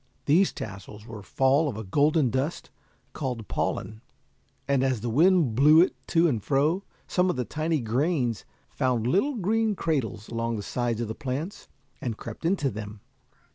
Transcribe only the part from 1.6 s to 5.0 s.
of a golden dust called pollen, and